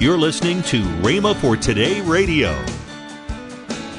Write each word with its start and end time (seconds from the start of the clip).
You're 0.00 0.16
listening 0.16 0.62
to 0.64 0.80
Rhema 1.02 1.34
for 1.40 1.56
Today 1.56 2.00
Radio. 2.00 2.54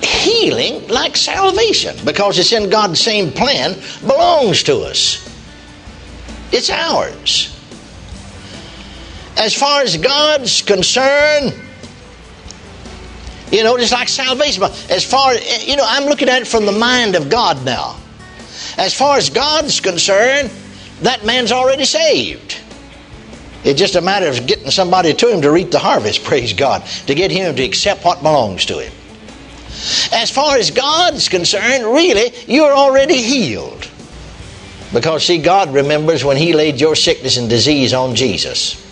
Healing, 0.01 0.87
like 0.87 1.17
salvation, 1.17 1.93
because 2.05 2.39
it's 2.39 2.53
in 2.53 2.69
God's 2.69 3.01
same 3.01 3.33
plan, 3.33 3.77
belongs 3.99 4.63
to 4.63 4.77
us. 4.77 5.27
It's 6.53 6.69
ours. 6.69 7.53
As 9.35 9.53
far 9.53 9.81
as 9.81 9.97
God's 9.97 10.61
concerned, 10.61 11.53
you 13.51 13.65
know, 13.65 13.75
it's 13.75 13.91
like 13.91 14.07
salvation. 14.07 14.63
As 14.89 15.03
far 15.03 15.33
you 15.33 15.75
know, 15.75 15.85
I'm 15.85 16.05
looking 16.05 16.29
at 16.29 16.43
it 16.43 16.47
from 16.47 16.65
the 16.65 16.71
mind 16.71 17.15
of 17.15 17.29
God 17.29 17.65
now. 17.65 17.97
As 18.77 18.93
far 18.93 19.17
as 19.17 19.29
God's 19.29 19.81
concerned, 19.81 20.49
that 21.01 21.25
man's 21.25 21.51
already 21.51 21.83
saved. 21.83 22.55
It's 23.63 23.79
just 23.79 23.95
a 23.95 24.01
matter 24.01 24.27
of 24.27 24.47
getting 24.47 24.71
somebody 24.71 25.13
to 25.13 25.27
him 25.27 25.41
to 25.41 25.51
reap 25.51 25.71
the 25.71 25.79
harvest, 25.79 26.23
praise 26.25 26.53
God, 26.53 26.85
to 27.07 27.15
get 27.15 27.31
him 27.31 27.55
to 27.55 27.63
accept 27.63 28.05
what 28.05 28.21
belongs 28.21 28.65
to 28.65 28.79
him. 28.79 28.93
As 30.11 30.29
far 30.29 30.57
as 30.57 30.71
God's 30.71 31.29
concerned, 31.29 31.85
really, 31.85 32.33
you're 32.47 32.73
already 32.73 33.21
healed. 33.21 33.89
Because, 34.91 35.25
see, 35.25 35.37
God 35.37 35.73
remembers 35.73 36.25
when 36.25 36.35
He 36.35 36.51
laid 36.51 36.81
your 36.81 36.95
sickness 36.95 37.37
and 37.37 37.47
disease 37.47 37.93
on 37.93 38.15
Jesus. 38.15 38.85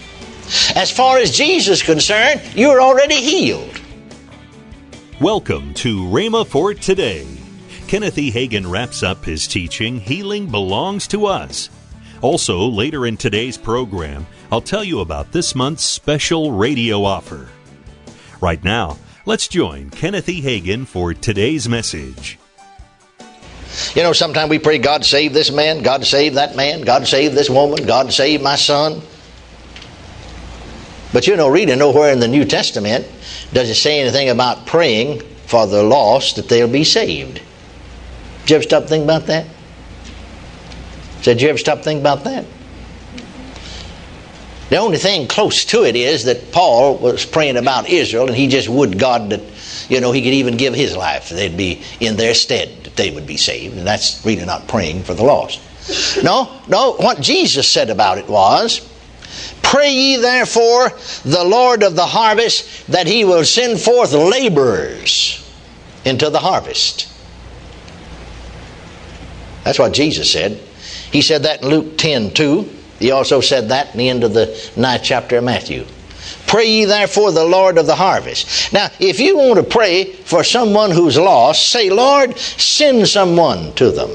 As 0.76 0.92
far 0.92 1.18
as 1.18 1.36
Jesus 1.36 1.80
is 1.80 1.84
concerned, 1.84 2.42
you're 2.54 2.80
already 2.80 3.16
healed. 3.16 3.82
Welcome 5.20 5.74
to 5.76 6.02
Rhema 6.04 6.46
for 6.46 6.74
Today. 6.76 7.28
Kenneth 7.88 8.18
E. 8.18 8.32
Hagin 8.32 8.70
wraps 8.70 9.02
up 9.02 9.26
his 9.26 9.48
teaching, 9.48 10.00
Healing 10.00 10.48
Belongs 10.48 11.08
to 11.08 11.26
Us. 11.26 11.70
Also, 12.22 12.60
later 12.66 13.06
in 13.06 13.18
today's 13.18 13.58
program, 13.58 14.26
I'll 14.52 14.62
tell 14.62 14.84
you 14.84 15.02
about 15.02 15.32
this 15.32 15.54
month's 15.54 15.84
special 15.84 16.52
radio 16.52 17.04
offer. 17.04 17.48
Right 18.42 18.64
now, 18.64 18.98
let's 19.26 19.48
join 19.48 19.90
Kenneth 19.92 20.30
E. 20.30 20.42
Hagin 20.42 20.88
for 20.88 21.14
today's 21.14 21.70
message. 21.70 22.40
You 23.94 24.02
know, 24.02 24.14
sometimes 24.14 24.50
we 24.50 24.58
pray, 24.58 24.80
God 24.80 25.06
save 25.06 25.34
this 25.34 25.52
man, 25.52 25.84
God 25.84 26.06
save 26.06 26.36
that 26.36 26.56
man, 26.56 26.82
God 26.82 27.08
save 27.08 27.36
this 27.36 27.50
woman, 27.50 27.86
God 27.86 28.12
save 28.12 28.42
my 28.42 28.56
son. 28.56 29.02
But 31.14 31.28
you 31.28 31.36
know, 31.36 31.50
reading 31.50 31.80
nowhere 31.80 32.12
in 32.12 32.20
the 32.20 32.28
New 32.28 32.46
Testament 32.46 33.08
does 33.54 33.70
it 33.70 33.76
say 33.76 34.00
anything 34.00 34.30
about 34.30 34.66
praying 34.66 35.22
for 35.46 35.68
the 35.68 35.84
lost 35.84 36.36
that 36.36 36.50
they'll 36.50 36.68
be 36.68 36.84
saved. 36.84 37.42
Did 38.42 38.50
you 38.50 38.56
ever 38.58 38.64
stop 38.64 38.84
thinking 38.86 39.04
about 39.04 39.28
that? 39.28 39.46
Said, 41.22 41.42
you 41.42 41.50
ever 41.50 41.58
stop 41.58 41.84
thinking 41.84 42.02
about 42.02 42.24
that? 42.24 42.46
The 44.70 44.78
only 44.78 44.98
thing 44.98 45.28
close 45.28 45.64
to 45.66 45.86
it 45.86 45.96
is 45.96 46.26
that 46.26 46.52
Paul 46.52 46.98
was 46.98 47.26
praying 47.26 47.56
about 47.56 47.90
Israel, 47.90 48.28
and 48.28 48.36
he 48.36 48.48
just 48.48 48.68
would 48.68 49.00
God 49.00 49.30
that, 49.30 49.42
you 49.90 50.02
know, 50.02 50.12
he 50.12 50.22
could 50.22 50.34
even 50.34 50.58
give 50.58 50.74
his 50.74 50.96
life. 50.96 51.30
They'd 51.30 51.56
be 51.56 51.84
in 52.00 52.18
their 52.18 52.34
stead, 52.34 52.84
that 52.84 52.96
they 52.98 53.12
would 53.12 53.26
be 53.26 53.38
saved. 53.38 53.78
And 53.78 53.88
that's 53.88 54.26
really 54.26 54.46
not 54.46 54.68
praying 54.68 55.04
for 55.04 55.14
the 55.14 55.24
lost. 55.24 55.62
No, 56.22 56.52
no, 56.68 56.94
what 56.94 57.22
Jesus 57.22 57.72
said 57.72 57.90
about 57.90 58.18
it 58.18 58.28
was, 58.28 58.82
Pray 59.62 59.92
ye 59.92 60.18
therefore 60.18 60.92
the 61.26 61.44
Lord 61.44 61.84
of 61.84 61.96
the 61.96 62.06
harvest 62.06 62.88
that 62.88 63.08
he 63.08 63.26
will 63.26 63.44
send 63.44 63.80
forth 63.80 64.14
laborers 64.14 65.44
into 66.06 66.30
the 66.30 66.40
harvest. 66.40 67.12
That's 69.64 69.80
what 69.80 69.94
Jesus 69.94 70.32
said. 70.32 70.62
He 71.12 71.22
said 71.22 71.44
that 71.44 71.64
in 71.64 71.70
Luke 71.70 71.98
10 71.98 72.34
2. 72.34 72.70
He 73.00 73.12
also 73.12 73.42
said 73.42 73.70
that 73.70 73.92
in 73.94 73.98
the 74.00 74.10
end 74.10 74.24
of 74.24 74.34
the 74.34 74.72
ninth 74.76 75.04
chapter 75.04 75.38
of 75.38 75.44
Matthew. 75.44 75.86
Pray 76.48 76.66
ye 76.66 76.86
therefore 76.86 77.32
the 77.32 77.46
Lord 77.46 77.78
of 77.78 77.86
the 77.86 77.96
harvest. 77.96 78.72
Now, 78.74 78.90
if 79.00 79.20
you 79.20 79.38
want 79.38 79.58
to 79.58 79.64
pray 79.64 80.06
for 80.06 80.44
someone 80.44 80.92
who's 80.92 81.18
lost, 81.18 81.70
say, 81.70 81.90
Lord, 81.90 82.38
send 82.38 83.08
someone 83.08 83.74
to 83.74 83.92
them. 83.92 84.10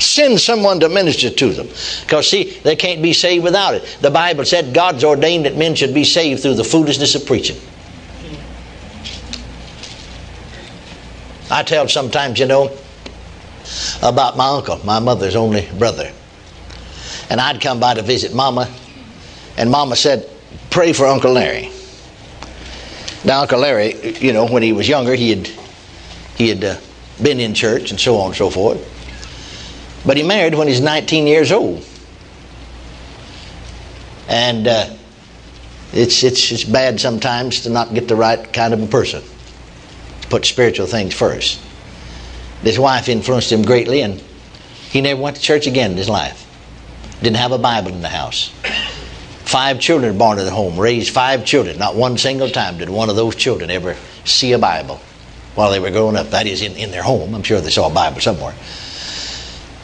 Send 0.00 0.40
someone 0.40 0.78
to 0.80 0.88
minister 0.88 1.30
to 1.30 1.52
them. 1.52 1.68
Because, 2.02 2.30
see, 2.30 2.58
they 2.60 2.76
can't 2.76 3.02
be 3.02 3.12
saved 3.12 3.42
without 3.42 3.74
it. 3.74 3.98
The 4.00 4.10
Bible 4.10 4.44
said 4.44 4.72
God's 4.72 5.02
ordained 5.02 5.46
that 5.46 5.56
men 5.56 5.74
should 5.74 5.92
be 5.92 6.04
saved 6.04 6.42
through 6.42 6.54
the 6.54 6.64
foolishness 6.64 7.16
of 7.16 7.26
preaching. 7.26 7.56
I 11.50 11.62
tell 11.64 11.88
sometimes, 11.88 12.38
you 12.38 12.46
know, 12.46 12.70
about 14.02 14.36
my 14.36 14.48
uncle, 14.48 14.78
my 14.84 14.98
mother's 14.98 15.36
only 15.36 15.68
brother. 15.78 16.12
And 17.30 17.40
I'd 17.40 17.60
come 17.60 17.80
by 17.80 17.94
to 17.94 18.02
visit 18.02 18.34
Mama, 18.34 18.72
and 19.56 19.70
Mama 19.70 19.96
said, 19.96 20.28
Pray 20.70 20.92
for 20.92 21.06
Uncle 21.06 21.32
Larry. 21.32 21.70
Now, 23.24 23.42
Uncle 23.42 23.58
Larry, 23.58 24.16
you 24.18 24.32
know, 24.32 24.46
when 24.46 24.62
he 24.62 24.72
was 24.72 24.88
younger, 24.88 25.14
he 25.14 25.30
had, 25.30 25.46
he 26.36 26.48
had 26.48 26.64
uh, 26.64 26.76
been 27.22 27.40
in 27.40 27.54
church 27.54 27.90
and 27.90 27.98
so 27.98 28.16
on 28.16 28.26
and 28.28 28.36
so 28.36 28.48
forth. 28.48 28.78
But 30.06 30.16
he 30.16 30.22
married 30.22 30.54
when 30.54 30.68
he 30.68 30.72
was 30.72 30.80
19 30.80 31.26
years 31.26 31.50
old. 31.50 31.84
And 34.28 34.68
uh, 34.68 34.90
it's, 35.92 36.22
it's, 36.22 36.52
it's 36.52 36.64
bad 36.64 37.00
sometimes 37.00 37.62
to 37.62 37.70
not 37.70 37.92
get 37.92 38.08
the 38.08 38.16
right 38.16 38.52
kind 38.52 38.72
of 38.72 38.82
a 38.82 38.86
person, 38.86 39.22
put 40.30 40.44
spiritual 40.44 40.86
things 40.86 41.14
first. 41.14 41.60
His 42.62 42.78
wife 42.78 43.08
influenced 43.08 43.52
him 43.52 43.62
greatly, 43.62 44.02
and 44.02 44.22
he 44.90 45.00
never 45.00 45.20
went 45.20 45.36
to 45.36 45.42
church 45.42 45.66
again 45.66 45.92
in 45.92 45.96
his 45.96 46.08
life. 46.08 46.44
Didn't 47.22 47.36
have 47.36 47.52
a 47.52 47.58
Bible 47.58 47.92
in 47.92 48.02
the 48.02 48.08
house. 48.08 48.52
Five 49.44 49.80
children 49.80 50.18
born 50.18 50.38
in 50.38 50.44
the 50.44 50.50
home, 50.50 50.78
raised 50.78 51.12
five 51.12 51.44
children. 51.44 51.78
Not 51.78 51.96
one 51.96 52.18
single 52.18 52.50
time 52.50 52.78
did 52.78 52.90
one 52.90 53.08
of 53.08 53.16
those 53.16 53.34
children 53.34 53.70
ever 53.70 53.96
see 54.24 54.52
a 54.52 54.58
Bible 54.58 55.00
while 55.54 55.70
they 55.70 55.80
were 55.80 55.90
growing 55.90 56.16
up. 56.16 56.30
That 56.30 56.46
is, 56.46 56.62
in, 56.62 56.76
in 56.76 56.90
their 56.90 57.02
home. 57.02 57.34
I'm 57.34 57.42
sure 57.42 57.60
they 57.60 57.70
saw 57.70 57.90
a 57.90 57.94
Bible 57.94 58.20
somewhere. 58.20 58.54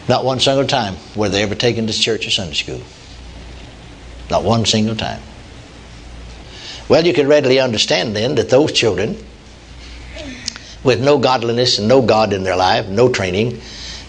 Not 0.09 0.25
one 0.25 0.39
single 0.39 0.67
time 0.67 0.97
were 1.17 1.29
they 1.29 1.43
ever 1.43 1.55
taken 1.55 1.87
to 1.87 1.93
church 1.93 2.27
or 2.27 2.31
Sunday 2.31 2.55
school. 2.55 2.83
Not 4.31 4.45
one 4.45 4.67
single 4.67 4.97
time. 4.97 5.23
Well, 6.89 7.07
you 7.07 7.15
can 7.15 7.27
readily 7.27 7.59
understand 7.59 8.15
then 8.15 8.35
that 8.35 8.51
those 8.51 8.73
children, 8.73 9.17
with 10.85 11.03
no 11.03 11.19
godliness 11.19 11.79
and 11.79 11.89
no 11.89 12.03
God 12.03 12.33
in 12.33 12.45
their 12.45 12.57
life, 12.57 12.87
no 12.89 13.09
training, 13.09 13.61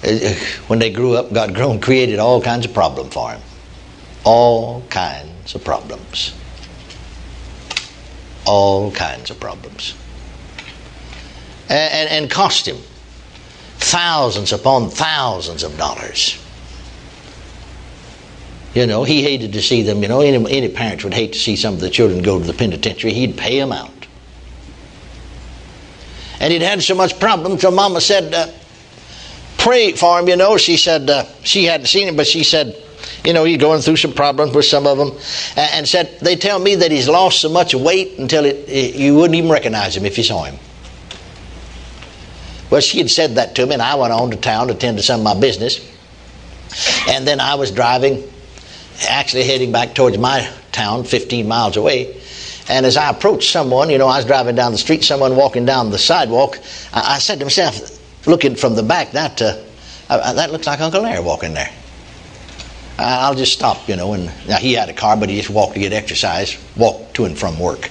uh, 0.04 0.34
when 0.68 0.80
they 0.80 0.92
grew 0.92 1.16
up, 1.16 1.34
got 1.34 1.54
grown, 1.54 1.80
created 1.80 2.20
all 2.20 2.42
kinds 2.42 2.66
of 2.66 2.74
problems 2.74 3.14
for 3.14 3.32
them. 3.32 3.42
All 4.24 4.82
kinds 4.90 5.56
of 5.56 5.64
problems. 5.64 6.34
All 8.46 8.92
kinds 8.92 9.32
of 9.32 9.40
problems. 9.40 9.96
And, 11.70 11.94
and, 11.94 12.10
and 12.10 12.32
cost 12.32 12.68
him 12.68 12.78
thousands 13.78 14.52
upon 14.52 14.90
thousands 14.90 15.64
of 15.64 15.78
dollars. 15.78 16.38
You 18.74 18.86
know, 18.86 19.06
he 19.06 19.24
hated 19.24 19.54
to 19.54 19.62
see 19.62 19.84
them. 19.84 20.02
You 20.02 20.10
know, 20.10 20.20
any, 20.20 20.58
any 20.58 20.70
parents 20.70 21.04
would 21.06 21.14
hate 21.14 21.34
to 21.34 21.40
see 21.40 21.56
some 21.56 21.74
of 21.74 21.80
the 21.80 21.90
children 21.90 22.22
go 22.22 22.40
to 22.40 22.46
the 22.46 22.54
penitentiary. 22.54 23.14
He'd 23.14 23.38
pay 23.38 23.58
them 23.58 23.72
out. 23.72 23.95
And 26.46 26.54
he'd 26.54 26.62
had 26.62 26.84
so 26.84 26.94
much 26.94 27.20
problem, 27.20 27.58
so 27.58 27.72
Mama 27.72 28.00
said, 28.00 28.32
uh, 28.32 28.46
pray 29.58 29.94
for 29.94 30.20
him, 30.20 30.28
you 30.28 30.36
know. 30.36 30.58
She 30.58 30.78
said, 30.78 31.10
uh, 31.10 31.26
she 31.42 31.64
hadn't 31.64 31.88
seen 31.88 32.08
him, 32.08 32.16
but 32.16 32.28
she 32.28 32.44
said, 32.44 32.76
you 33.26 33.34
know, 33.34 33.46
he's 33.46 33.58
going 33.58 33.82
through 33.82 33.96
some 33.96 34.14
problems 34.14 34.54
with 34.54 34.66
some 34.66 34.86
of 34.86 35.00
them. 35.00 35.10
And, 35.58 35.72
and 35.74 35.88
said, 35.88 36.20
they 36.22 36.36
tell 36.36 36.60
me 36.60 36.76
that 36.76 36.92
he's 36.92 37.10
lost 37.10 37.42
so 37.42 37.50
much 37.50 37.74
weight 37.74 38.20
until 38.20 38.46
it, 38.46 38.58
it, 38.70 38.94
you 38.94 39.16
wouldn't 39.16 39.34
even 39.34 39.50
recognize 39.50 39.98
him 39.98 40.06
if 40.06 40.20
you 40.20 40.24
saw 40.24 40.44
him. 40.44 40.60
Well, 42.70 42.80
she 42.80 43.00
had 43.00 43.10
said 43.10 43.34
that 43.38 43.56
to 43.56 43.66
me, 43.66 43.74
and 43.74 43.82
I 43.82 43.96
went 43.96 44.14
on 44.14 44.30
to 44.30 44.38
town 44.38 44.68
to 44.68 44.76
attend 44.76 44.98
to 44.98 45.04
some 45.04 45.22
of 45.22 45.24
my 45.24 45.40
business. 45.40 45.80
And 47.10 47.28
then 47.28 47.40
I 47.40 47.56
was 47.56 47.72
driving, 47.72 48.24
actually 49.10 49.46
heading 49.46 49.72
back 49.72 49.96
towards 49.96 50.20
my 50.20 50.48
town, 50.72 51.06
15 51.06 51.48
miles 51.48 51.76
away. 51.76 52.22
And 52.68 52.86
as 52.86 52.98
I 52.98 53.10
approached 53.10 53.52
someone, 53.52 53.90
you 53.90 53.98
know, 53.98 54.08
I 54.08 54.18
was 54.18 54.26
driving 54.26 54.56
down 54.56 54.72
the 54.72 54.78
street, 54.78 55.04
someone 55.04 55.36
walking 55.36 55.66
down 55.66 55.92
the 55.92 56.00
sidewalk. 56.00 56.60
I, 56.94 57.16
I 57.16 57.20
said 57.20 57.40
to 57.40 57.46
myself, 57.46 58.28
looking 58.28 58.56
from 58.56 58.76
the 58.76 58.84
back, 58.84 59.12
that 59.12 59.42
uh, 59.42 59.58
uh, 60.10 60.34
that 60.34 60.52
looks 60.52 60.68
like 60.68 60.82
Uncle 60.82 61.02
Larry 61.02 61.24
walking 61.24 61.54
there. 61.54 61.72
I'll 62.98 63.36
just 63.36 63.54
stop, 63.54 63.88
you 63.90 63.96
know. 63.96 64.14
And 64.14 64.26
now 64.48 64.58
he 64.58 64.74
had 64.74 64.90
a 64.90 64.94
car, 64.94 65.18
but 65.18 65.30
he 65.30 65.38
just 65.38 65.50
walked 65.50 65.74
to 65.74 65.80
get 65.80 65.94
exercise, 65.94 66.58
walked 66.76 67.16
to 67.16 67.26
and 67.26 67.38
from 67.38 67.60
work. 67.60 67.90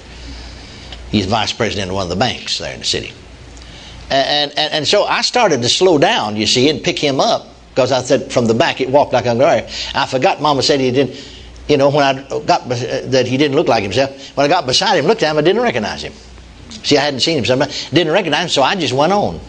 He's 1.10 1.26
vice 1.26 1.52
president 1.52 1.90
of 1.90 1.94
one 1.94 2.04
of 2.04 2.08
the 2.08 2.16
banks 2.16 2.58
there 2.58 2.72
in 2.72 2.80
the 2.80 2.84
city. 2.84 3.12
And, 4.10 4.52
and, 4.56 4.72
and 4.72 4.88
so 4.88 5.04
I 5.04 5.22
started 5.22 5.62
to 5.62 5.68
slow 5.68 5.98
down, 5.98 6.36
you 6.36 6.46
see, 6.46 6.68
and 6.68 6.82
pick 6.82 6.98
him 6.98 7.20
up 7.20 7.48
because 7.70 7.90
I 7.90 8.02
said 8.02 8.32
from 8.32 8.46
the 8.46 8.54
back 8.54 8.80
it 8.80 8.88
walked 8.88 9.12
like 9.12 9.26
Uncle 9.26 9.46
Larry. 9.46 9.68
I 9.94 10.06
forgot 10.06 10.40
Mama 10.40 10.62
said 10.62 10.80
he 10.80 10.90
didn't, 10.90 11.16
you 11.68 11.76
know, 11.76 11.90
when 11.90 12.04
I 12.04 12.40
got 12.40 12.68
that 12.68 13.26
he 13.26 13.36
didn't 13.36 13.56
look 13.56 13.68
like 13.68 13.82
himself. 13.82 14.36
When 14.36 14.44
I 14.44 14.48
got 14.48 14.66
beside 14.66 14.98
him, 14.98 15.06
looked 15.06 15.22
at 15.22 15.30
him, 15.30 15.38
I 15.38 15.42
didn't 15.42 15.62
recognize 15.62 16.02
him. 16.02 16.12
See, 16.82 16.98
I 16.98 17.02
hadn't 17.02 17.20
seen 17.20 17.42
him, 17.42 17.62
I 17.62 17.66
didn't 17.92 18.12
recognize 18.12 18.44
him, 18.44 18.48
so 18.50 18.62
I 18.62 18.74
just 18.74 18.92
went 18.92 19.12
on. 19.12 19.40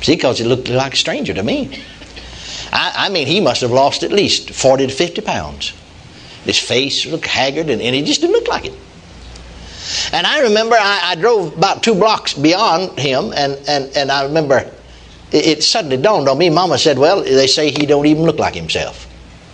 See, 0.00 0.16
because 0.16 0.38
he 0.38 0.44
looked 0.44 0.68
like 0.68 0.94
a 0.94 0.96
stranger 0.96 1.32
to 1.34 1.42
me. 1.42 1.80
I, 2.72 2.92
I, 2.96 3.08
mean, 3.10 3.26
he 3.26 3.40
must 3.40 3.60
have 3.60 3.70
lost 3.70 4.02
at 4.02 4.10
least 4.10 4.50
40 4.50 4.88
to 4.88 4.92
50 4.92 5.20
pounds. 5.20 5.72
His 6.44 6.58
face 6.58 7.06
looked 7.06 7.26
haggard, 7.26 7.68
and, 7.68 7.80
and 7.80 7.94
he 7.94 8.02
just 8.02 8.20
didn't 8.20 8.32
look 8.32 8.48
like 8.48 8.64
it. 8.64 8.74
And 10.12 10.26
I 10.26 10.40
remember 10.40 10.74
I, 10.76 11.12
I 11.12 11.14
drove 11.14 11.56
about 11.56 11.82
two 11.82 11.94
blocks 11.94 12.34
beyond 12.34 12.98
him, 12.98 13.32
and, 13.36 13.58
and, 13.68 13.96
and 13.96 14.10
I 14.10 14.24
remember 14.24 14.58
it, 14.58 15.46
it 15.46 15.62
suddenly 15.62 15.96
dawned 15.98 16.28
on 16.28 16.38
me. 16.38 16.50
Mama 16.50 16.78
said, 16.78 16.98
Well, 16.98 17.22
they 17.22 17.46
say 17.46 17.70
he 17.70 17.86
don't 17.86 18.06
even 18.06 18.24
look 18.24 18.38
like 18.38 18.54
himself. 18.54 19.06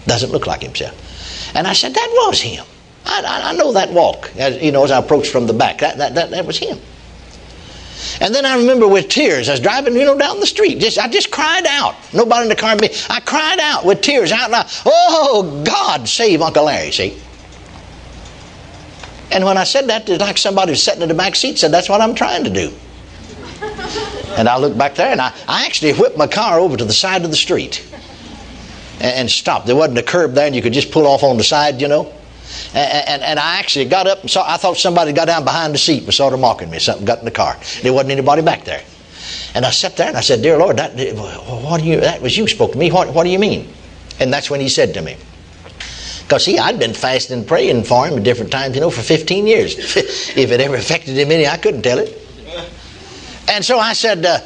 Doesn't 0.07 0.31
look 0.31 0.47
like 0.47 0.63
himself. 0.63 1.08
And 1.55 1.67
I 1.67 1.73
said, 1.73 1.95
That 1.95 2.09
was 2.27 2.41
him. 2.41 2.65
I, 3.05 3.23
I, 3.23 3.51
I 3.51 3.53
know 3.57 3.73
that 3.73 3.91
walk, 3.93 4.31
as, 4.37 4.63
you 4.63 4.73
know, 4.73 4.85
as 4.85 4.91
I 4.91 4.99
approached 4.99 5.31
from 5.31 5.47
the 5.47 5.55
back. 5.55 5.79
That, 5.79 5.99
that, 5.99 6.15
that, 6.15 6.31
that 6.31 6.47
was 6.47 6.59
him. 6.59 6.79
And 8.21 8.35
then 8.35 8.45
I 8.47 8.57
remember 8.57 8.87
with 8.87 9.09
tears, 9.09 9.49
I 9.49 9.53
was 9.53 9.61
driving, 9.61 9.95
you 9.95 10.05
know, 10.05 10.17
down 10.17 10.41
the 10.41 10.47
street. 10.47 10.79
Just 10.79 10.99
I 10.99 11.09
just 11.09 11.31
cried 11.31 11.67
out. 11.67 11.97
Nobody 12.13 12.43
in 12.43 12.49
the 12.49 12.57
car 12.57 12.77
me. 12.77 12.91
I 13.11 13.21
cried 13.21 13.59
out 13.61 13.85
with 13.85 14.03
tears 14.03 14.31
out 14.31 14.51
loud. 14.51 14.67
Oh 14.87 15.63
God, 15.65 16.09
save 16.09 16.41
Uncle 16.43 16.65
Larry. 16.65 16.93
See. 16.93 17.21
And 19.31 19.45
when 19.45 19.59
I 19.59 19.65
said 19.65 19.89
that, 19.89 20.09
it's 20.09 20.21
like 20.21 20.39
somebody 20.39 20.71
was 20.71 20.83
sitting 20.83 21.03
in 21.03 21.09
the 21.09 21.15
back 21.15 21.35
seat 21.35 21.59
said, 21.59 21.73
"That's 21.73 21.89
what 21.89 22.01
I'm 22.01 22.15
trying 22.15 22.45
to 22.45 22.51
do." 22.51 22.73
and 24.37 24.49
I 24.49 24.59
looked 24.59 24.79
back 24.79 24.95
there, 24.95 25.11
and 25.11 25.21
I, 25.21 25.35
I 25.49 25.67
actually 25.67 25.93
whipped 25.95 26.17
my 26.17 26.29
car 26.29 26.61
over 26.61 26.77
to 26.77 26.85
the 26.85 26.93
side 26.93 27.25
of 27.25 27.31
the 27.31 27.37
street 27.37 27.85
and, 29.01 29.31
stopped. 29.31 29.67
There 29.67 29.77
wasn't 29.77 29.99
a 29.99 30.03
curb 30.03 30.35
there, 30.35 30.47
and 30.47 30.55
you 30.55 30.63
could 30.63 30.73
just 30.73 30.91
pull 30.91 31.07
off 31.07 31.23
on 31.23 31.37
the 31.37 31.45
side, 31.45 31.81
you 31.81 31.89
know. 31.89 32.13
And, 32.75 33.09
and, 33.09 33.23
and, 33.23 33.39
I 33.39 33.59
actually 33.59 33.85
got 33.85 34.07
up 34.07 34.23
and 34.23 34.31
saw, 34.31 34.51
I 34.51 34.57
thought 34.57 34.77
somebody 34.77 35.13
got 35.13 35.27
down 35.27 35.45
behind 35.45 35.75
the 35.75 35.79
seat 35.79 35.99
and 35.99 36.07
was 36.07 36.17
sort 36.17 36.33
of 36.33 36.41
mocking 36.41 36.71
me. 36.71 36.79
Something 36.79 37.05
got 37.05 37.19
in 37.19 37.25
the 37.25 37.31
car. 37.31 37.57
There 37.83 37.93
wasn't 37.93 38.13
anybody 38.13 38.43
back 38.43 38.65
there. 38.65 38.83
And 39.55 39.65
I 39.65 39.71
sat 39.71 39.97
there 39.97 40.09
and 40.09 40.17
I 40.17 40.21
said, 40.21 40.43
Dear 40.43 40.59
Lord, 40.59 40.79
that, 40.79 40.93
what 41.63 41.81
do 41.81 41.87
you, 41.87 42.01
that 42.01 42.23
was 42.23 42.37
you 42.37 42.47
spoke 42.49 42.73
to 42.73 42.79
me. 42.79 42.91
What, 42.91 43.13
what 43.13 43.25
do 43.25 43.31
you 43.31 43.39
mean? 43.39 43.73
And 44.19 44.33
that's 44.33 44.51
when 44.51 44.61
he 44.61 44.69
said 44.69 44.95
to 44.95 45.03
me, 45.03 45.17
because 46.23 46.45
see, 46.45 46.59
I'd 46.59 46.79
been 46.79 46.95
fasting 46.95 47.39
and 47.39 47.49
praying 47.49 47.85
for 47.85 48.07
him 48.07 48.19
at 48.19 48.23
different 48.23 48.53
times, 48.53 48.75
you 48.75 48.81
know, 48.81 48.91
for 48.91 49.03
15 49.03 49.47
years. 49.47 49.75
if 49.97 50.51
it 50.51 50.61
ever 50.61 50.77
affected 50.77 51.17
him 51.17 51.31
any, 51.31 51.47
I 51.47 51.57
couldn't 51.57 51.83
tell 51.83 51.99
it. 51.99 52.15
And 53.49 53.65
so 53.65 53.79
I 53.79 53.95
said, 53.95 54.27
uh, 54.27 54.41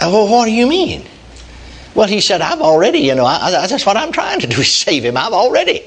Well, 0.00 0.28
what 0.28 0.46
do 0.46 0.50
you 0.50 0.66
mean? 0.66 1.06
Well, 1.94 2.08
he 2.08 2.20
said, 2.20 2.40
I've 2.40 2.60
already, 2.60 2.98
you 2.98 3.14
know, 3.14 3.24
I, 3.24 3.46
I, 3.46 3.66
that's 3.66 3.86
what 3.86 3.96
I'm 3.96 4.10
trying 4.10 4.40
to 4.40 4.46
do 4.46 4.60
is 4.60 4.72
save 4.72 5.04
him. 5.04 5.16
I've 5.16 5.32
already. 5.32 5.84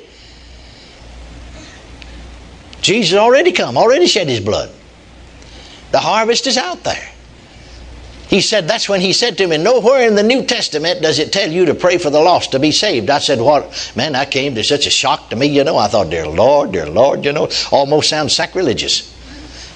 Jesus 2.81 3.17
already 3.17 3.51
come, 3.51 3.77
already 3.77 4.07
shed 4.07 4.29
his 4.29 4.39
blood. 4.39 4.71
The 5.91 5.99
harvest 5.99 6.47
is 6.47 6.57
out 6.57 6.83
there. 6.83 7.09
He 8.29 8.41
said, 8.41 8.67
that's 8.67 8.89
when 8.89 8.99
he 8.99 9.13
said 9.13 9.37
to 9.37 9.47
me, 9.47 9.57
nowhere 9.57 10.05
in 10.05 10.15
the 10.15 10.23
New 10.23 10.43
Testament 10.43 11.01
does 11.01 11.17
it 11.17 11.31
tell 11.31 11.49
you 11.49 11.65
to 11.65 11.73
pray 11.73 11.97
for 11.97 12.09
the 12.09 12.19
lost 12.19 12.51
to 12.51 12.59
be 12.59 12.71
saved. 12.71 13.09
I 13.09 13.19
said, 13.19 13.39
what? 13.39 13.93
Man, 13.95 14.13
that 14.13 14.31
came 14.31 14.55
to 14.55 14.63
such 14.63 14.85
a 14.85 14.89
shock 14.89 15.29
to 15.29 15.37
me, 15.37 15.47
you 15.47 15.63
know. 15.63 15.77
I 15.77 15.87
thought, 15.87 16.09
dear 16.09 16.27
Lord, 16.27 16.73
dear 16.73 16.89
Lord, 16.89 17.23
you 17.23 17.31
know, 17.31 17.49
almost 17.71 18.09
sounds 18.09 18.35
sacrilegious. 18.35 19.13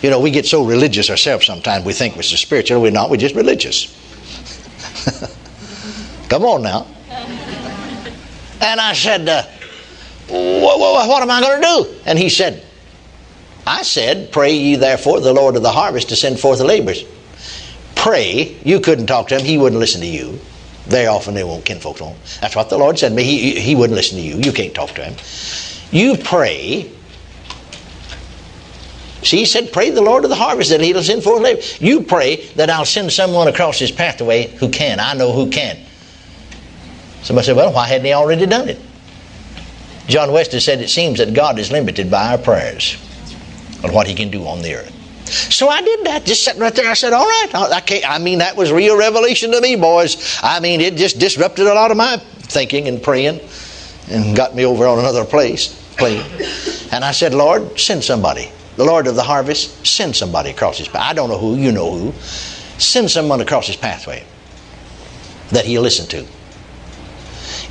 You 0.01 0.10
know, 0.10 0.19
we 0.19 0.31
get 0.31 0.45
so 0.45 0.66
religious 0.66 1.10
ourselves 1.10 1.45
sometimes 1.45 1.86
we 1.86 1.94
think 1.94 2.16
we're 2.16 2.24
so 2.24 2.36
spiritual. 2.36 2.81
We're 2.81 2.92
not, 2.92 3.10
we're 3.10 3.18
just 3.18 3.36
religious. 3.36 3.98
Come 6.31 6.45
on 6.45 6.63
now. 6.63 6.88
And 8.62 8.80
I 8.80 8.94
said, 8.94 9.28
uh, 9.28 9.44
what, 10.30 10.80
what, 10.80 11.22
am 11.22 11.30
I 11.30 11.42
going 11.42 11.62
to 11.62 11.68
do? 11.68 12.00
And 12.06 12.18
he 12.18 12.30
said, 12.30 12.63
I 13.68 13.81
said, 13.81 14.31
Pray 14.31 14.54
ye 14.54 14.78
therefore 14.78 15.19
the 15.19 15.33
Lord 15.33 15.57
of 15.57 15.62
the 15.62 15.74
harvest 15.74 16.07
to 16.07 16.16
send 16.16 16.39
forth 16.39 16.60
the 16.60 16.63
laborers. 16.63 17.04
Pray. 17.95 18.57
You 18.63 18.80
couldn't 18.80 19.07
talk 19.07 19.28
to 19.28 19.39
him. 19.39 19.45
He 19.45 19.57
wouldn't 19.57 19.78
listen 19.81 20.00
to 20.00 20.07
you. 20.07 20.39
Very 20.86 21.06
often 21.06 21.33
they 21.33 21.44
won't 21.44 21.66
kinfolks 21.66 22.00
on. 22.00 22.16
That's 22.39 22.56
what 22.56 22.69
the 22.69 22.77
Lord 22.77 22.98
said 22.98 23.10
to 23.10 23.16
me. 23.16 23.24
He, 23.25 23.60
he 23.60 23.75
wouldn't 23.75 23.98
listen 23.98 24.18
to 24.18 24.24
you. 24.24 24.38
You 24.38 24.54
can't 24.54 24.74
talk 24.74 24.92
to 24.92 25.04
him. 25.04 25.16
You 25.92 26.16
pray. 26.16 26.89
See, 29.22 29.39
he 29.39 29.45
said, 29.45 29.74
Pray 29.74 29.89
the 29.89 30.01
Lord 30.01 30.24
of 30.24 30.30
the 30.30 30.38
harvest 30.38 30.69
that 30.69 30.80
he'll 30.80 31.04
send 31.04 31.24
forth 31.24 31.42
laborers. 31.42 31.81
You 31.81 32.04
pray 32.04 32.45
that 32.56 32.69
I'll 32.69 32.86
send 32.86 33.12
someone 33.12 33.50
across 33.50 33.80
his 33.80 33.92
pathway 33.92 34.48
who 34.48 34.69
can. 34.69 35.01
I 35.01 35.13
know 35.13 35.34
who 35.34 35.50
can. 35.50 35.88
Somebody 37.24 37.46
said, 37.46 37.56
well, 37.56 37.74
why 37.74 37.88
hadn't 37.88 38.06
he 38.06 38.14
already 38.14 38.46
done 38.46 38.70
it? 38.70 38.80
John 40.08 40.32
Wesley 40.32 40.60
said, 40.60 40.82
it 40.82 40.90
seems 40.90 41.20
that 41.20 41.34
God 41.34 41.60
is 41.60 41.72
limited 41.72 42.10
by 42.10 42.32
our 42.32 42.38
prayers 42.38 42.98
on 43.84 43.94
what 43.94 44.08
he 44.08 44.16
can 44.16 44.30
do 44.30 44.46
on 44.46 44.62
the 44.62 44.76
earth. 44.76 44.98
So 45.32 45.70
I 45.70 45.82
did 45.82 46.06
that, 46.06 46.26
just 46.26 46.44
sitting 46.44 46.60
right 46.60 46.74
there. 46.74 46.90
I 46.90 46.94
said, 46.94 47.14
all 47.14 47.26
right. 47.26 47.50
I, 47.54 47.80
can't, 47.80 48.10
I 48.10 48.18
mean, 48.18 48.40
that 48.40 48.58
was 48.58 48.72
real 48.72 48.98
revelation 48.98 49.52
to 49.52 49.62
me, 49.62 49.76
boys. 49.76 50.40
I 50.44 50.60
mean, 50.60 50.82
it 50.82 50.96
just 50.96 51.20
disrupted 51.20 51.68
a 51.68 51.74
lot 51.74 51.92
of 51.92 51.98
my 51.98 52.18
thinking 52.18 52.88
and 52.88 53.02
praying 53.02 53.40
and 54.10 54.36
got 54.36 54.56
me 54.56 54.66
over 54.66 54.86
on 54.88 55.00
another 55.00 55.24
place, 55.24 55.68
plane. 55.96 56.26
And 56.92 57.06
I 57.06 57.12
said, 57.12 57.34
Lord, 57.34 57.80
send 57.80 58.04
somebody. 58.04 58.52
The 58.76 58.84
Lord 58.84 59.08
of 59.08 59.16
the 59.16 59.24
harvest, 59.24 59.86
send 59.86 60.16
somebody 60.16 60.50
across 60.50 60.78
his 60.78 60.88
path. 60.88 61.02
I 61.02 61.14
don't 61.14 61.30
know 61.30 61.38
who, 61.38 61.56
you 61.56 61.72
know 61.72 61.92
who. 61.92 62.12
Send 62.78 63.10
someone 63.10 63.40
across 63.40 63.68
his 63.68 63.76
pathway 63.78 64.26
that 65.52 65.66
he'll 65.66 65.82
listen 65.82 66.08
to. 66.08 66.26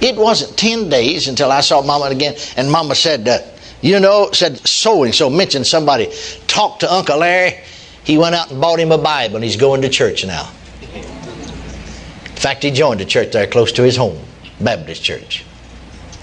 It 0.01 0.17
wasn't 0.17 0.57
10 0.57 0.89
days 0.89 1.29
until 1.29 1.53
I 1.53 1.61
saw 1.61 1.83
Mama 1.83 2.07
again, 2.07 2.35
and 2.57 2.71
Mama 2.71 2.95
said, 2.95 3.29
uh, 3.29 3.39
you 3.83 4.01
know, 4.01 4.31
said 4.33 4.59
so 4.67 5.05
and 5.05 5.15
so, 5.15 5.29
mentioned 5.31 5.67
somebody, 5.67 6.11
talked 6.47 6.81
to 6.81 6.93
Uncle 6.93 7.19
Larry. 7.19 7.59
He 8.05 8.17
went 8.19 8.35
out 8.35 8.51
and 8.51 8.61
bought 8.61 8.79
him 8.79 8.93
a 8.93 8.99
Bible, 8.99 9.37
and 9.37 9.45
he's 9.45 9.57
going 9.57 9.83
to 9.83 9.89
church 9.89 10.25
now. 10.25 10.51
In 10.93 12.37
fact, 12.37 12.63
he 12.63 12.71
joined 12.71 13.01
a 13.01 13.05
church 13.05 13.33
there 13.33 13.47
close 13.47 13.73
to 13.73 13.83
his 13.83 13.97
home, 13.97 14.19
Baptist 14.61 15.03
church, 15.03 15.45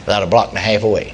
about 0.03 0.23
a 0.23 0.27
block 0.27 0.49
and 0.49 0.57
a 0.57 0.61
half 0.61 0.83
away. 0.83 1.13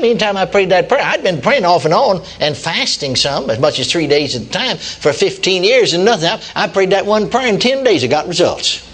Meantime 0.00 0.36
I 0.36 0.46
prayed 0.46 0.70
that 0.70 0.88
prayer. 0.88 1.02
I'd 1.02 1.22
been 1.22 1.40
praying 1.40 1.64
off 1.64 1.84
and 1.84 1.94
on 1.94 2.22
and 2.40 2.56
fasting 2.56 3.16
some, 3.16 3.50
as 3.50 3.58
much 3.58 3.78
as 3.78 3.90
three 3.90 4.06
days 4.06 4.34
at 4.36 4.42
a 4.42 4.48
time, 4.48 4.76
for 4.78 5.12
15 5.12 5.64
years 5.64 5.94
and 5.94 6.04
nothing. 6.04 6.28
I 6.54 6.68
prayed 6.68 6.90
that 6.90 7.06
one 7.06 7.30
prayer 7.30 7.48
in 7.48 7.58
10 7.58 7.84
days. 7.84 8.04
I 8.04 8.06
got 8.06 8.26
results. 8.26 8.84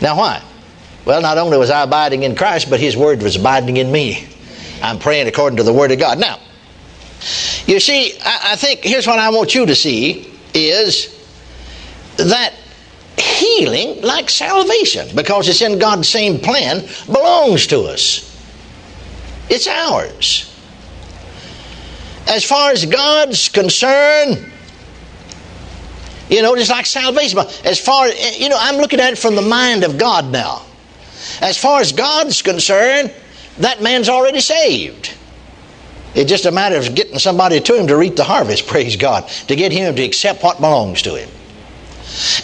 Now, 0.00 0.16
why? 0.18 0.42
Well, 1.04 1.22
not 1.22 1.38
only 1.38 1.56
was 1.56 1.70
I 1.70 1.82
abiding 1.82 2.24
in 2.24 2.34
Christ, 2.34 2.68
but 2.68 2.80
His 2.80 2.96
Word 2.96 3.22
was 3.22 3.36
abiding 3.36 3.76
in 3.76 3.90
me. 3.90 4.28
I'm 4.82 4.98
praying 4.98 5.28
according 5.28 5.56
to 5.58 5.62
the 5.62 5.72
Word 5.72 5.92
of 5.92 5.98
God. 5.98 6.18
Now, 6.18 6.38
you 7.66 7.80
see, 7.80 8.18
I, 8.20 8.52
I 8.52 8.56
think 8.56 8.80
here's 8.82 9.06
what 9.06 9.18
I 9.18 9.30
want 9.30 9.54
you 9.54 9.66
to 9.66 9.74
see 9.74 10.32
is 10.52 11.14
that 12.16 12.54
healing, 13.18 14.02
like 14.02 14.28
salvation, 14.28 15.08
because 15.14 15.48
it's 15.48 15.62
in 15.62 15.78
God's 15.78 16.08
same 16.08 16.38
plan, 16.38 16.86
belongs 17.06 17.66
to 17.68 17.82
us. 17.82 18.25
It's 19.48 19.66
ours. 19.66 20.52
As 22.26 22.44
far 22.44 22.72
as 22.72 22.84
God's 22.86 23.48
concerned, 23.48 24.52
you 26.28 26.42
know, 26.42 26.56
just 26.56 26.70
like 26.70 26.86
salvation. 26.86 27.38
As 27.64 27.78
far 27.78 28.06
as, 28.06 28.38
you 28.38 28.48
know, 28.48 28.56
I'm 28.58 28.76
looking 28.76 29.00
at 29.00 29.12
it 29.12 29.18
from 29.18 29.36
the 29.36 29.42
mind 29.42 29.84
of 29.84 29.96
God 29.98 30.26
now. 30.26 30.62
As 31.40 31.56
far 31.56 31.80
as 31.80 31.92
God's 31.92 32.42
concerned, 32.42 33.12
that 33.58 33.82
man's 33.82 34.08
already 34.08 34.40
saved. 34.40 35.14
It's 36.14 36.30
just 36.30 36.46
a 36.46 36.50
matter 36.50 36.76
of 36.76 36.94
getting 36.94 37.18
somebody 37.18 37.60
to 37.60 37.78
him 37.78 37.86
to 37.88 37.96
reap 37.96 38.16
the 38.16 38.24
harvest, 38.24 38.66
praise 38.68 38.96
God, 38.96 39.28
to 39.48 39.56
get 39.56 39.70
him 39.70 39.94
to 39.94 40.02
accept 40.02 40.42
what 40.42 40.60
belongs 40.60 41.02
to 41.02 41.14
him. 41.14 41.28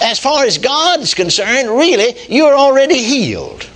As 0.01 0.19
far 0.19 0.45
as 0.45 0.59
God's 0.59 1.15
concerned, 1.15 1.71
really, 1.71 2.15
you're 2.29 2.55
already 2.55 2.99
healed. 2.99 3.69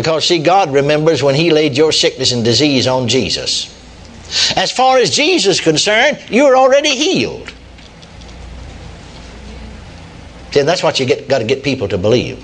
Because, 0.00 0.26
see, 0.26 0.38
God 0.38 0.72
remembers 0.72 1.22
when 1.22 1.34
He 1.34 1.50
laid 1.50 1.76
your 1.76 1.92
sickness 1.92 2.32
and 2.32 2.42
disease 2.42 2.86
on 2.86 3.06
Jesus. 3.06 3.68
As 4.56 4.72
far 4.72 4.96
as 4.96 5.10
Jesus 5.10 5.58
is 5.58 5.60
concerned, 5.60 6.18
you're 6.30 6.56
already 6.56 6.96
healed. 6.96 7.52
See, 10.52 10.62
that's 10.62 10.82
what 10.82 11.00
you 11.00 11.04
get, 11.04 11.28
got 11.28 11.40
to 11.40 11.44
get 11.44 11.62
people 11.62 11.86
to 11.88 11.98
believe. 11.98 12.42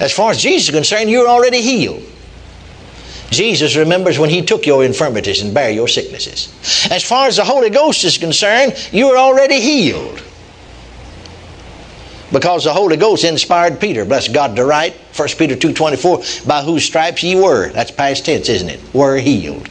As 0.00 0.10
far 0.10 0.30
as 0.30 0.40
Jesus 0.40 0.70
is 0.70 0.74
concerned, 0.74 1.10
you're 1.10 1.28
already 1.28 1.60
healed. 1.60 2.02
Jesus 3.28 3.76
remembers 3.76 4.18
when 4.18 4.30
He 4.30 4.40
took 4.40 4.64
your 4.64 4.86
infirmities 4.86 5.42
and 5.42 5.52
bare 5.52 5.70
your 5.70 5.88
sicknesses. 5.88 6.48
As 6.90 7.04
far 7.04 7.26
as 7.26 7.36
the 7.36 7.44
Holy 7.44 7.68
Ghost 7.68 8.02
is 8.04 8.16
concerned, 8.16 8.72
you 8.92 9.08
are 9.08 9.18
already 9.18 9.60
healed. 9.60 10.22
Because 12.38 12.62
the 12.62 12.72
Holy 12.72 12.96
Ghost 12.96 13.24
inspired 13.24 13.80
Peter, 13.80 14.04
bless 14.04 14.28
God 14.28 14.54
to 14.54 14.64
write, 14.64 14.94
1 15.16 15.28
Peter 15.38 15.56
2.24, 15.56 16.46
by 16.46 16.62
whose 16.62 16.84
stripes 16.84 17.24
ye 17.24 17.34
were, 17.34 17.70
that's 17.70 17.90
past 17.90 18.26
tense, 18.26 18.48
isn't 18.48 18.68
it? 18.68 18.78
Were 18.94 19.16
healed. 19.16 19.68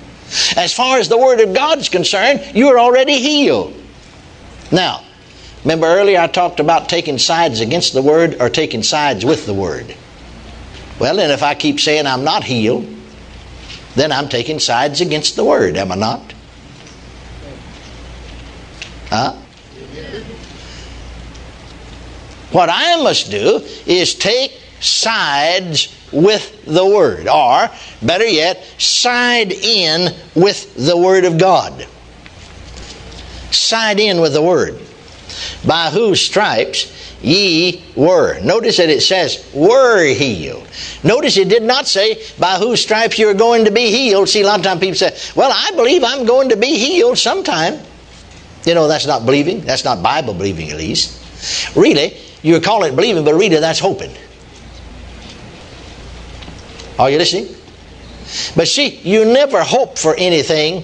As 0.57 0.73
far 0.73 0.99
as 0.99 1.07
the 1.07 1.17
Word 1.17 1.39
of 1.39 1.53
God 1.53 1.77
is 1.77 1.87
concerned, 1.87 2.41
you 2.53 2.67
are 2.67 2.77
already 2.77 3.19
healed. 3.19 3.73
Now, 4.69 5.05
remember 5.63 5.87
earlier 5.87 6.19
I 6.19 6.27
talked 6.27 6.59
about 6.59 6.89
taking 6.89 7.17
sides 7.17 7.61
against 7.61 7.93
the 7.93 8.01
Word 8.01 8.35
or 8.41 8.49
taking 8.49 8.83
sides 8.83 9.23
with 9.23 9.45
the 9.45 9.53
Word. 9.53 9.95
Well, 10.99 11.15
then 11.15 11.31
if 11.31 11.43
I 11.43 11.55
keep 11.55 11.79
saying 11.79 12.05
I'm 12.05 12.25
not 12.25 12.43
healed, 12.43 12.85
then 13.95 14.11
I'm 14.11 14.27
taking 14.27 14.59
sides 14.59 14.99
against 14.99 15.37
the 15.37 15.45
Word, 15.45 15.77
am 15.77 15.93
I 15.93 15.95
not? 15.95 16.33
Huh? 19.09 19.37
What 22.51 22.69
I 22.69 23.01
must 23.01 23.29
do 23.29 23.61
is 23.85 24.15
take 24.15 24.59
sides 24.79 25.93
with 26.11 26.65
the 26.65 26.85
Word, 26.85 27.27
or 27.27 27.69
better 28.01 28.25
yet, 28.25 28.63
side 28.77 29.51
in 29.51 30.13
with 30.35 30.75
the 30.75 30.97
Word 30.97 31.25
of 31.25 31.37
God. 31.37 31.85
Side 33.51 33.99
in 33.99 34.21
with 34.21 34.33
the 34.33 34.41
Word. 34.41 34.79
By 35.65 35.89
whose 35.89 36.21
stripes 36.21 36.93
ye 37.21 37.83
were. 37.95 38.39
Notice 38.41 38.77
that 38.77 38.89
it 38.89 39.01
says, 39.01 39.49
were 39.53 40.05
healed. 40.05 40.67
Notice 41.03 41.37
it 41.37 41.49
did 41.49 41.63
not 41.63 41.87
say, 41.87 42.23
by 42.39 42.55
whose 42.55 42.81
stripes 42.81 43.19
you're 43.19 43.33
going 43.33 43.65
to 43.65 43.71
be 43.71 43.91
healed. 43.91 44.29
See, 44.29 44.41
a 44.41 44.47
lot 44.47 44.59
of 44.59 44.65
times 44.65 44.79
people 44.79 44.95
say, 44.95 45.17
well, 45.35 45.51
I 45.53 45.71
believe 45.75 46.03
I'm 46.03 46.25
going 46.25 46.49
to 46.49 46.57
be 46.57 46.77
healed 46.77 47.17
sometime. 47.17 47.79
You 48.65 48.75
know, 48.75 48.87
that's 48.87 49.05
not 49.05 49.25
believing. 49.25 49.61
That's 49.61 49.83
not 49.83 50.03
Bible 50.03 50.33
believing, 50.33 50.69
at 50.69 50.77
least. 50.77 51.75
Really, 51.75 52.17
you 52.41 52.59
call 52.59 52.83
it 52.83 52.95
believing, 52.95 53.25
but 53.25 53.33
really, 53.33 53.57
that's 53.57 53.79
hoping. 53.79 54.11
Are 56.99 57.09
you 57.09 57.17
listening? 57.17 57.55
But 58.55 58.67
see, 58.67 58.97
you 58.97 59.25
never 59.25 59.63
hope 59.63 59.97
for 59.97 60.15
anything 60.15 60.83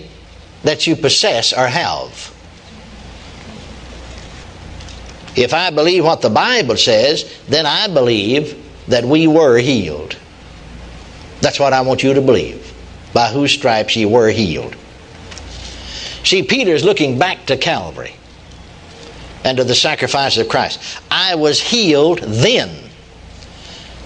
that 0.64 0.88
you 0.88 0.96
possess 0.96 1.54
or 1.54 1.68
have. 1.68 2.34
If 5.36 5.54
I 5.54 5.72
believe 5.72 6.06
what 6.06 6.22
the 6.22 6.30
Bible 6.30 6.78
says, 6.78 7.42
then 7.48 7.66
I 7.66 7.88
believe 7.88 8.60
that 8.88 9.04
we 9.04 9.28
were 9.28 9.58
healed. 9.58 10.16
That's 11.42 11.60
what 11.60 11.74
I 11.74 11.82
want 11.82 12.04
you 12.04 12.14
to 12.14 12.22
believe. 12.22 12.74
By 13.14 13.30
whose 13.30 13.52
stripes 13.52 13.96
ye 13.96 14.06
were 14.06 14.30
healed. 14.30 14.76
See, 16.24 16.44
Peter's 16.44 16.84
looking 16.84 17.20
back 17.20 17.46
to 17.48 17.58
Calvary 17.58 18.16
and 19.44 19.58
to 19.58 19.64
the 19.64 19.76
sacrifice 19.76 20.38
of 20.38 20.50
Christ. 20.50 21.00
I 21.12 21.36
was 21.36 21.60
healed 21.62 22.20
then. 22.20 22.90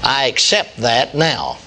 I 0.03 0.25
accept 0.25 0.77
that 0.77 1.15
now. 1.15 1.57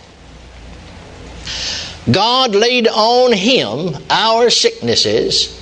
God 2.10 2.54
laid 2.54 2.88
on 2.88 3.32
him 3.32 4.02
our 4.08 4.50
sicknesses 4.50 5.56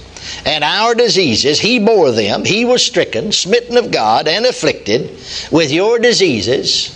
and 0.44 0.62
our 0.64 0.94
diseases. 0.94 1.60
He 1.60 1.78
bore 1.78 2.12
them. 2.12 2.44
He 2.44 2.64
was 2.64 2.84
stricken, 2.84 3.32
smitten 3.32 3.76
of 3.76 3.90
God, 3.90 4.28
and 4.28 4.46
afflicted 4.46 5.10
with 5.50 5.70
your 5.70 5.98
diseases 5.98 6.94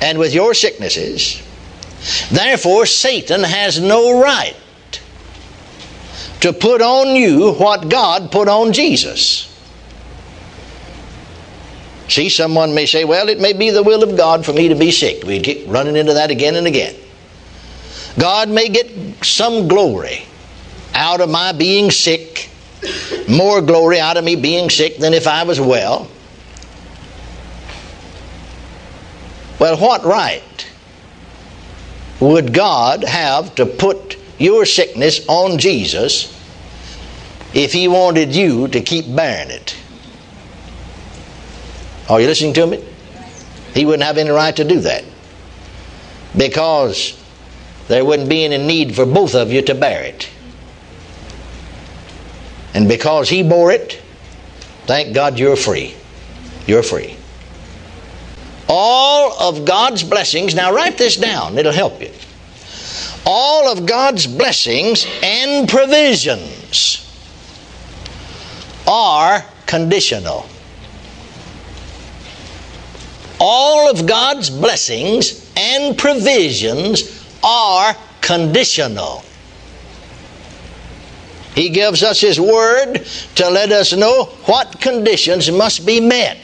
and 0.00 0.18
with 0.18 0.34
your 0.34 0.54
sicknesses. 0.54 1.42
Therefore, 2.30 2.86
Satan 2.86 3.42
has 3.42 3.80
no 3.80 4.20
right 4.20 4.56
to 6.40 6.52
put 6.52 6.82
on 6.82 7.16
you 7.16 7.52
what 7.52 7.88
God 7.88 8.30
put 8.30 8.48
on 8.48 8.72
Jesus. 8.72 9.53
See, 12.08 12.28
someone 12.28 12.74
may 12.74 12.86
say, 12.86 13.04
well, 13.04 13.28
it 13.28 13.40
may 13.40 13.52
be 13.52 13.70
the 13.70 13.82
will 13.82 14.02
of 14.02 14.16
God 14.16 14.44
for 14.44 14.52
me 14.52 14.68
to 14.68 14.74
be 14.74 14.90
sick. 14.90 15.24
We 15.24 15.40
keep 15.40 15.66
running 15.66 15.96
into 15.96 16.14
that 16.14 16.30
again 16.30 16.54
and 16.54 16.66
again. 16.66 16.94
God 18.18 18.48
may 18.48 18.68
get 18.68 19.24
some 19.24 19.68
glory 19.68 20.24
out 20.94 21.20
of 21.20 21.30
my 21.30 21.52
being 21.52 21.90
sick, 21.90 22.50
more 23.28 23.60
glory 23.60 23.98
out 23.98 24.16
of 24.16 24.24
me 24.24 24.36
being 24.36 24.70
sick 24.70 24.98
than 24.98 25.14
if 25.14 25.26
I 25.26 25.44
was 25.44 25.60
well. 25.60 26.08
Well, 29.58 29.76
what 29.78 30.04
right 30.04 30.70
would 32.20 32.52
God 32.52 33.02
have 33.04 33.54
to 33.54 33.66
put 33.66 34.18
your 34.38 34.66
sickness 34.66 35.26
on 35.26 35.58
Jesus 35.58 36.30
if 37.54 37.72
He 37.72 37.88
wanted 37.88 38.34
you 38.34 38.68
to 38.68 38.80
keep 38.80 39.14
bearing 39.14 39.50
it? 39.50 39.76
Are 42.14 42.20
you 42.20 42.28
listening 42.28 42.52
to 42.52 42.66
me? 42.68 42.84
He 43.74 43.84
wouldn't 43.84 44.04
have 44.04 44.18
any 44.18 44.30
right 44.30 44.54
to 44.54 44.62
do 44.62 44.78
that 44.78 45.02
because 46.36 47.20
there 47.88 48.04
wouldn't 48.04 48.28
be 48.28 48.44
any 48.44 48.56
need 48.56 48.94
for 48.94 49.04
both 49.04 49.34
of 49.34 49.50
you 49.50 49.62
to 49.62 49.74
bear 49.74 50.04
it. 50.04 50.30
And 52.72 52.86
because 52.86 53.28
He 53.28 53.42
bore 53.42 53.72
it, 53.72 54.00
thank 54.86 55.12
God 55.12 55.40
you're 55.40 55.56
free. 55.56 55.96
You're 56.68 56.84
free. 56.84 57.16
All 58.68 59.32
of 59.40 59.64
God's 59.64 60.04
blessings, 60.04 60.54
now 60.54 60.72
write 60.72 60.96
this 60.96 61.16
down, 61.16 61.58
it'll 61.58 61.72
help 61.72 62.00
you. 62.00 62.12
All 63.26 63.72
of 63.72 63.86
God's 63.86 64.28
blessings 64.28 65.04
and 65.20 65.68
provisions 65.68 67.00
are 68.86 69.44
conditional. 69.66 70.46
All 73.46 73.90
of 73.90 74.06
God's 74.06 74.48
blessings 74.48 75.52
and 75.54 75.98
provisions 75.98 77.22
are 77.42 77.94
conditional. 78.22 79.22
He 81.54 81.68
gives 81.68 82.02
us 82.02 82.22
His 82.22 82.40
Word 82.40 83.04
to 83.34 83.50
let 83.50 83.70
us 83.70 83.92
know 83.92 84.24
what 84.46 84.80
conditions 84.80 85.50
must 85.50 85.84
be 85.84 86.00
met 86.00 86.38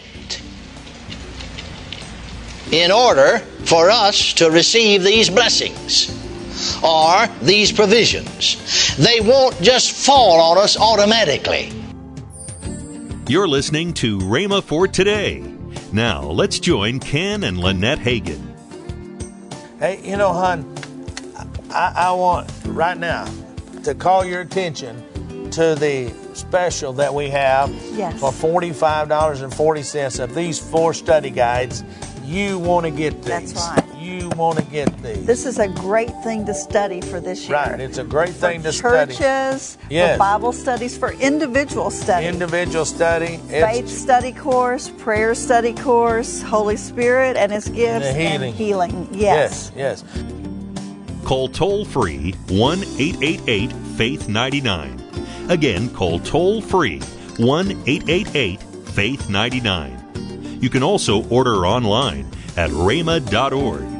in 2.71 2.91
order 2.93 3.39
for 3.65 3.89
us 3.89 4.35
to 4.35 4.51
receive 4.51 5.03
these 5.03 5.31
blessings 5.31 6.15
or 6.85 7.27
these 7.41 7.73
provisions. 7.73 8.95
They 8.99 9.21
won't 9.23 9.59
just 9.63 9.93
fall 9.93 10.39
on 10.39 10.59
us 10.59 10.77
automatically. 10.77 11.73
You're 13.27 13.49
listening 13.49 13.95
to 13.95 14.19
Rhema 14.19 14.63
for 14.63 14.87
today. 14.87 15.50
Now, 15.93 16.23
let's 16.23 16.59
join 16.61 17.01
Ken 17.01 17.43
and 17.45 17.59
Lynette 17.59 17.99
Hagin. 17.99 18.41
Hey, 19.79 20.01
you 20.09 20.17
know, 20.17 20.33
hon, 20.33 20.65
I, 21.71 21.93
I 21.97 22.13
want 22.13 22.51
right 22.67 22.97
now 22.99 23.27
to 23.85 23.95
call 23.95 24.25
your 24.25 24.41
attention 24.43 25.03
to 25.51 25.75
the 25.75 26.13
special 26.35 26.93
that 26.95 27.13
we 27.13 27.29
have 27.31 27.71
Yes. 27.95 28.21
for 28.21 28.31
$45.40 28.31 30.21
of 30.23 30.35
these 30.35 30.59
four 30.59 30.95
study 30.95 31.31
guides. 31.31 31.83
You 32.25 32.59
want 32.59 32.85
to 32.87 32.91
get 32.93 33.15
these. 33.23 33.53
That's 33.53 33.55
right. 33.55 33.85
You 34.41 34.47
want 34.47 34.59
to 34.59 34.65
get 34.65 35.03
these. 35.03 35.27
This 35.27 35.45
is 35.45 35.59
a 35.59 35.69
great 35.69 36.09
thing 36.25 36.47
to 36.47 36.55
study 36.55 37.03
for 37.03 37.21
this 37.21 37.47
year. 37.47 37.59
Right, 37.59 37.79
it's 37.79 37.99
a 37.99 38.05
great 38.05 38.31
for 38.31 38.47
thing 38.49 38.63
to 38.63 38.73
study. 38.73 39.13
churches, 39.13 39.77
Yes. 39.91 40.15
for 40.15 40.19
Bible 40.19 40.53
studies, 40.53 40.97
for 40.97 41.13
individual 41.13 41.91
study. 41.91 42.25
Individual 42.27 42.87
study. 42.87 43.37
Faith 43.51 43.85
It's, 43.85 43.93
study 43.93 44.33
course, 44.33 44.89
prayer 44.97 45.35
study 45.35 45.75
course, 45.75 46.41
Holy 46.41 46.79
Spirit 46.79 47.37
and 47.37 47.53
His 47.53 47.69
gifts, 47.69 48.07
And 48.07 48.17
healing. 48.17 48.43
and 48.49 48.55
healing. 48.57 49.09
Yes. 49.13 49.73
yes, 49.77 50.03
yes. 50.03 51.25
Call 51.27 51.49
toll 51.49 51.85
free 51.85 52.33
1 52.49 52.79
888 52.99 53.71
Faith 53.99 54.27
99. 54.27 55.03
Again, 55.51 55.91
call 55.91 56.19
toll 56.19 56.63
free 56.63 57.01
1 57.37 57.73
888 57.87 58.63
Faith 58.63 59.29
99. 59.29 60.59
You 60.63 60.71
can 60.71 60.83
also 60.83 61.29
order 61.29 61.67
online 61.67 62.27
at 62.57 62.71
rhema.org. 62.71 64.00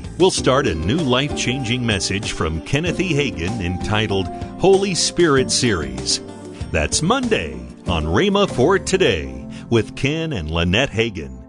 we'll 0.17 0.31
start 0.31 0.67
a 0.67 0.75
new 0.75 0.97
life 0.97 1.35
changing 1.35 1.85
message 1.85 2.31
from 2.33 2.61
Kenneth 2.61 2.99
E. 2.99 3.13
Hagin 3.13 3.61
entitled 3.61 4.27
Holy 4.59 4.95
Spirit 4.95 5.51
Series. 5.51 6.21
That's 6.71 7.01
Monday 7.01 7.53
on 7.87 8.05
Rhema 8.05 8.49
for 8.49 8.79
Today 8.79 9.47
with 9.69 9.95
Ken 9.95 10.33
and 10.33 10.49
Lynette 10.51 10.91
Hagin. 10.91 11.40